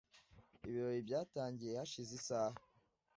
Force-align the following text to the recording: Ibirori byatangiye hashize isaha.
Ibirori 0.67 0.99
byatangiye 1.07 1.73
hashize 1.79 2.11
isaha. 2.19 2.59